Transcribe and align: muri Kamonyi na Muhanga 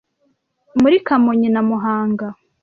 muri 0.81 0.97
Kamonyi 1.07 1.49
na 1.51 1.61
Muhanga 1.69 2.27